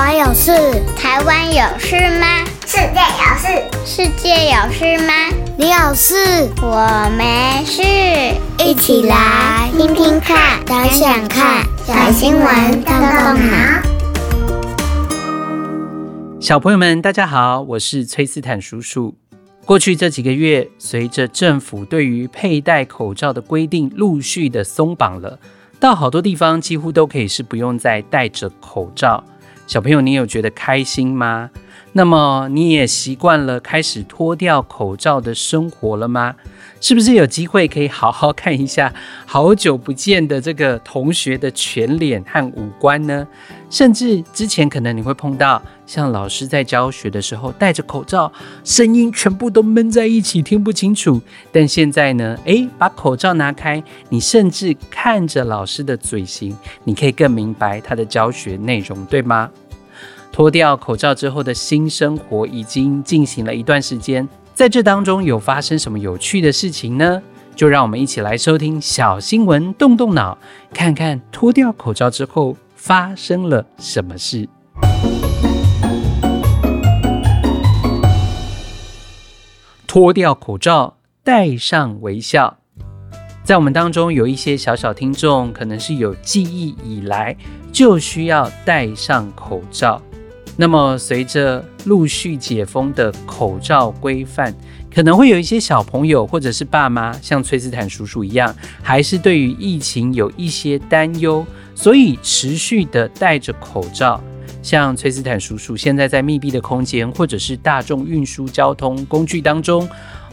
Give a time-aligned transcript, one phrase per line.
[0.00, 0.50] 湾有事？
[0.96, 2.26] 台湾有事吗？
[2.66, 3.46] 世界有事？
[3.84, 5.12] 世界有事吗？
[5.58, 6.48] 你有事？
[6.62, 7.82] 我没事。
[8.64, 13.82] 一起来听听看，想想看，小新闻动动脑。
[16.40, 19.14] 小朋友们，大家好，我是崔斯坦叔叔。
[19.66, 25.38] 过去这几个月，随着政府对于佩戴口罩的规定陆续的松绑了，
[25.78, 29.22] 到好多地方几乎都可以是不用再戴着口罩。
[29.70, 31.48] 小朋友，你有觉得开心吗？
[31.92, 36.34] 那么你也习惯了开始脱掉口罩的生活了吗？
[36.80, 38.92] 是不是有机会可以好好看一下
[39.26, 43.26] 好久不见的这个同学的全脸和五官呢？
[43.68, 48.32] 甚至之前可能你会碰到像老师在教学的时候戴着口罩，
[48.64, 51.20] 声音全部都闷在一起，听不清楚。
[51.52, 59.50] 但现在呢，诶，把口罩拿开，你甚至看着老师的嘴型，你可以更明白他的教学内容，对吗？
[60.32, 67.22] 脱掉口罩之后的新生活已经进行了一段时间，在这当中有发生什么有趣的事情呢？
[67.56, 70.36] 就让我们一起来收听小新闻，动动脑，
[70.72, 74.48] 看看脱掉口罩之后发生了什么事。
[79.86, 82.58] 脱掉口罩，戴上微笑。
[83.42, 87.36] 在我们当中有一些小小听众，可能是有记忆以来
[87.72, 90.00] 就需要戴上口罩。
[90.60, 94.54] 那么，随着陆续解封的口罩规范，
[94.94, 104.22] 可能会有一些小朋友或者是爸妈，像崔斯坦叔叔一样，还是对于疫情有一些担忧，所以持续的戴着口罩。
[104.62, 109.88] 像崔斯坦叔叔现在在密闭的空间，或者是大众运输交通工具当中。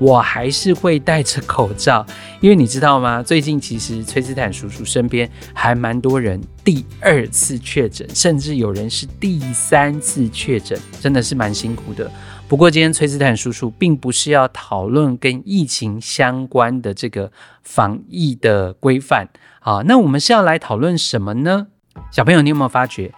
[0.00, 2.04] 我还是会戴着口罩，
[2.40, 3.22] 因为你知道吗？
[3.22, 12.10] 最近其实崔斯坦叔叔身边还蛮多人第二次确诊，甚至有人是第三次确诊，真的是蛮辛苦的。
[12.48, 17.30] 不过今天崔斯坦叔叔并不是要讨论跟疫情相关的这个
[17.62, 19.28] 防疫的规范
[19.60, 21.66] 啊，那我们是要来讨论什么呢？
[22.10, 23.12] 小朋友，你有没有发觉，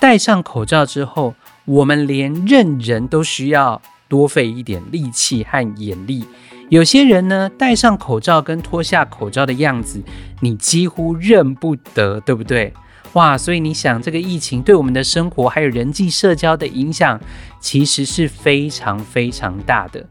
[0.00, 1.34] 戴上口罩之后，
[1.66, 6.24] 我们连认人都需要多费一点力气和眼力，
[6.68, 10.02] 有些人呢，戴上口罩跟脱下口罩的样子，
[10.40, 12.72] 你几乎认不得，对不对？
[13.14, 17.20] 哇，所以你想，这个疫情对我们的生活还有人际社交的影响，
[17.60, 20.04] 其实是非常非常大的。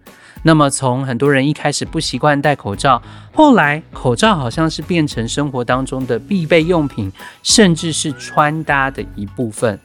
[0.45, 3.01] 那么，从很多人一开始不习惯戴口罩，
[3.33, 7.11] 后来口罩好像是变成生活当中的必备用品，
[7.43, 9.79] 甚至是穿搭的一部分，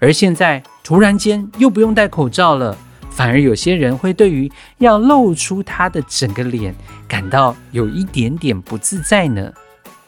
[0.00, 2.76] 而现在突然间又不用戴口罩了。
[3.14, 6.74] 反而有些人会对于要露出他的整个脸
[7.06, 9.52] 感到有一点点不自在呢。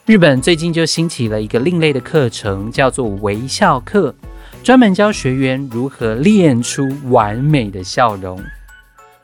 [0.06, 4.14] 日本最近就兴起了一个另类的课程，叫做微笑课，
[4.62, 8.42] 专门教学员如何练出完美的笑容。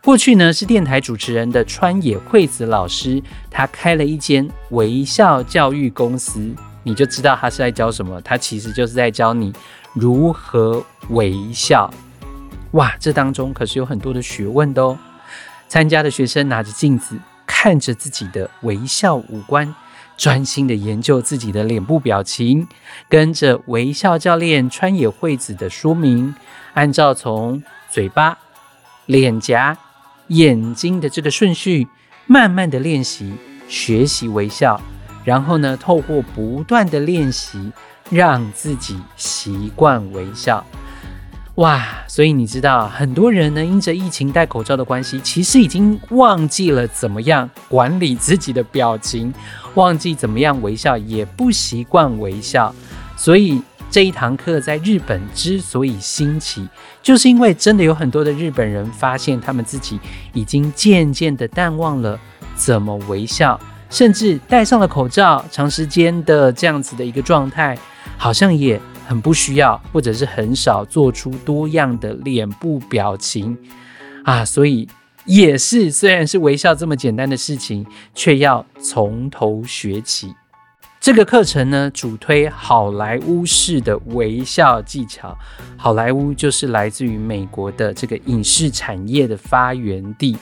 [0.02, 8.18] 过去呢，是电台主持人的川野惠子老师，他开了一间微笑教育公司，你就知道他是在教什么。
[8.22, 9.52] 他其实就是在教你
[9.92, 11.92] 如何微笑。
[12.72, 14.98] 哇，这当中可是有很多的学问的哦。
[15.68, 17.16] 参加的学生拿着镜子，
[17.46, 19.74] 看着自己的微笑五官，
[20.16, 22.66] 专心的研究自己的脸部表情，
[23.08, 26.34] 跟着微笑教练川野惠子的说明，
[26.74, 28.38] 按照从嘴巴、
[29.06, 29.76] 脸颊、
[30.28, 31.88] 眼睛的这个顺序，
[32.26, 33.34] 慢慢的练习
[33.68, 34.80] 学习微笑，
[35.24, 37.72] 然后呢，透过不断的练习，
[38.10, 40.64] 让自己习惯微笑。
[41.60, 49.30] 哇，所以你知道，很多人呢，因着疫情戴口罩的关系，其实已经忘记了怎么样管理自己的表情，
[49.74, 52.74] 忘记怎么样微笑，也不习惯微笑。
[53.14, 53.60] 所以
[53.90, 56.66] 这一堂课在日本之所以兴起，
[57.02, 60.00] 就是因为真的有很多的日本人发现他们自己
[60.32, 62.18] 已经渐渐的淡忘了
[62.54, 63.60] 怎么微笑，
[63.90, 67.76] 甚至戴上了口罩，长时间的这样子的一个状态，
[68.16, 68.80] 好像也。
[69.10, 73.58] 很不需要，或者是很少做出多样的脸部表情
[74.22, 74.88] 啊，所以
[75.24, 77.84] 也是虽然是微笑这么简单的事情，
[78.14, 80.32] 却要从头学起。
[81.00, 85.36] 这个课程呢，主推好莱坞式的微笑技巧。
[85.76, 90.36] 好莱坞就是来自于美国的这个影视产业的发源地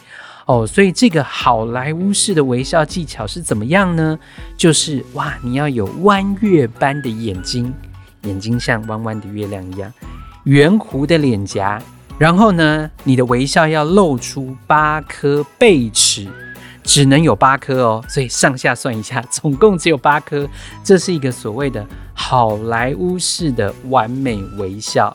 [0.44, 4.18] 哦，所以这个好莱坞式的微笑技巧是怎么样呢？
[4.58, 7.72] 就是哇，你要有弯月般的眼睛。
[8.22, 9.92] 眼睛像弯弯的月亮一样，
[10.44, 11.80] 圆弧的脸颊，
[12.18, 16.26] 然后呢，你的微笑要露出八颗贝齿，
[16.82, 20.48] 只能有八颗哦，所以上下算一下，总共只有八颗。
[20.82, 25.14] 这是一个所谓的好莱坞式的完美微笑。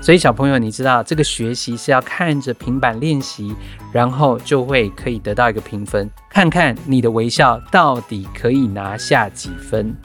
[0.00, 3.56] 所以小朋友，你知道这个学习是要看着平板练习，
[3.92, 9.96] 然后就会可以得到一个评分，看看你的微笑到底可以拿下几分。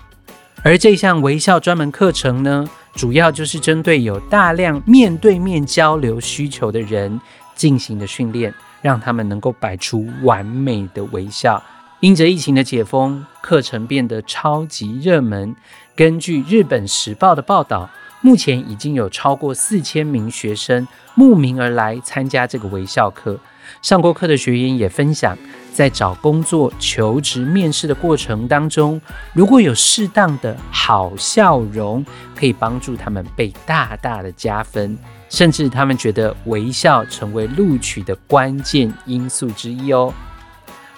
[0.64, 7.20] 而这项微笑专门课程呢，主要就是针对有大量面对面交流需求的人
[7.56, 11.62] 进行的训练，让他们能够摆出完美的微笑。
[12.00, 15.56] 因着疫情的解封，课程变得超级热门。
[15.96, 17.90] 根据日本时报的报道，
[18.22, 23.40] 目前已经有超过四千名学生慕名而来参加这个微笑课。
[23.82, 25.38] 上过课的学员也分享，
[25.74, 29.00] 在找工作、求职、面试的过程当中，
[29.34, 34.98] 如果有适当的好笑容，可以帮助他们被大大的加分。
[35.30, 40.14] 甚至他们觉得微笑成为录取的关键因素之一哦。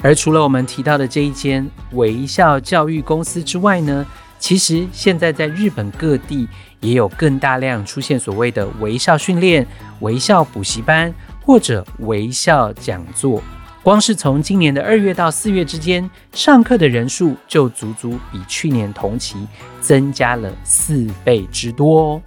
[0.02, 4.04] 而除了我们提到的这一间微笑教育公司之外呢，
[4.40, 6.48] 其实现在在日本各地
[6.80, 9.68] 也有更大量出现所谓的微笑训练、
[10.00, 11.14] 微笑补习班
[11.44, 13.42] 或者微笑讲座。
[13.84, 19.46] 光是从今年的二月到四月之间，上课的人数就足足比去年同期
[19.82, 22.22] 增加了四倍之多。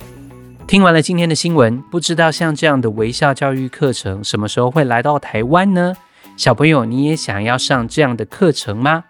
[0.66, 5.94] 听完了今天的新闻，不知道像这样的微笑教育课程什么时候会来到台湾呢？
[6.36, 9.04] 小朋友，你也想要上这样的课程吗？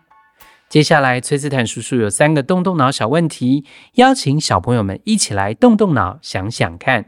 [0.69, 3.65] 接下来，崔斯坦叔叔有三个动动脑小问题，
[3.95, 7.07] 邀请小朋友们一起来动动脑，想想看。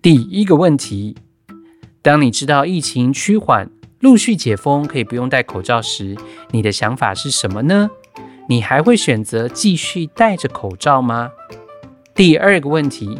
[0.00, 1.16] 第一个问题：
[2.06, 3.68] 当你知道疫情趋缓、
[3.98, 6.16] 陆续解封，可以不用戴口罩时，
[6.52, 7.90] 你的想法是什么呢？
[8.48, 11.32] 你还会选择继续戴着口罩吗？
[12.14, 13.18] 第二个问题：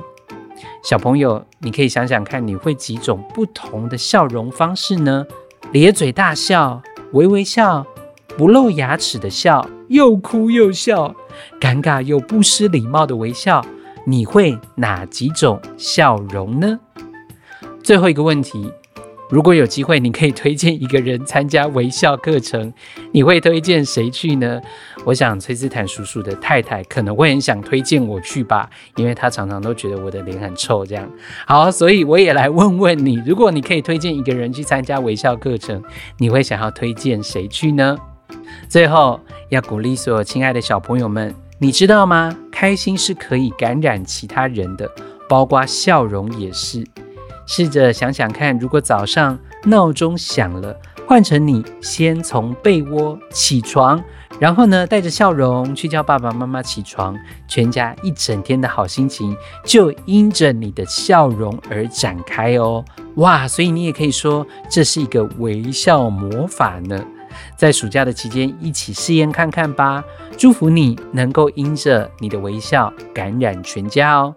[0.84, 5.26] 小朋友，你可以想想看，你会几种不同的笑容方式呢？
[5.72, 6.80] 咧嘴大笑、
[7.10, 7.84] 微微笑、
[8.38, 11.12] 不露牙齿的笑、又哭又笑、
[11.60, 13.66] 尴尬又不失礼貌的微笑，
[14.06, 16.78] 你会哪几种笑容呢？
[17.86, 18.68] 最后一个问题。
[19.30, 22.72] 如果有机会，你可以推荐一个人参加微笑课程，
[23.12, 24.60] 你会推荐谁去呢？
[25.04, 30.84] 我想崔斯坦叔叔的太太可能会很想推荐我去吧，因为她常常都觉得我的脸很臭。
[30.84, 31.08] 这样
[31.46, 35.80] 好，所以我也来问问你，如果你可以推荐一个人去参加微笑课程，
[36.18, 37.96] 你会想要推荐谁去呢？
[38.68, 42.36] 最后要鼓励所有亲爱的小朋友们，你知道吗？
[42.50, 44.90] 开心是可以感染其他人的，
[45.28, 46.84] 包括笑容也是。
[47.46, 50.76] 试着想想看，如果早上闹钟响了，
[51.06, 54.02] 换成你先从被窝起床，
[54.40, 57.16] 然后呢，带着笑容去叫爸爸妈妈起床，
[57.46, 62.84] 全家一整天的好心情就因着你的笑容而展开哦。
[63.16, 67.02] 哇，所以你也可以说这是一个微笑魔法呢。
[67.56, 70.02] 在暑假的期间，一起试验看看吧。
[70.36, 74.34] 祝福你能够因着你的微笑感染全家哦。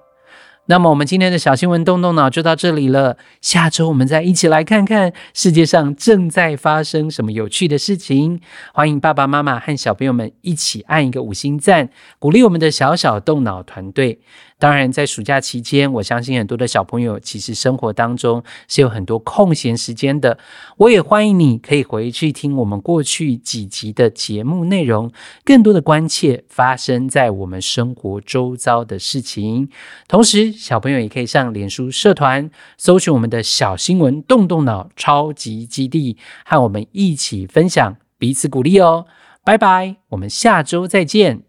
[0.69, 3.17] 那么我们今天的小新闻动动脑就到这里了。
[3.41, 8.39] 下周我们再一起来看看世界上正在发生什么有趣的事情。
[8.71, 11.89] 欢迎爸爸妈妈和小朋友们一起按一个五星赞，
[12.19, 14.19] 鼓励我们的小小动脑团队。
[14.59, 20.37] 当然，在暑假期间，我相信很多的小朋友其实生活当中是有很多空闲时间的。
[20.75, 25.09] 我也欢迎你可以回去听我们过去几集的节目内容，
[25.45, 29.69] 更多的关切发生在我们生活周遭的事情。
[30.09, 39.05] 同时，小朋友也可以上脸书社团，搜寻我们的小新闻，动动脑超级基地，和我们一起分享，彼此鼓励哦。
[39.45, 41.48] 拜拜，我们下周再见。